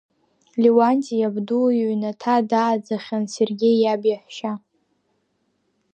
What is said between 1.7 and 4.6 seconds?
иҩнаҭа дааӡахьан Сергеи иаб иаҳәшьа.